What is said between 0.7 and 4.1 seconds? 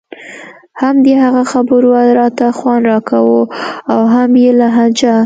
هم د هغه خبرو راته خوند راکاوه او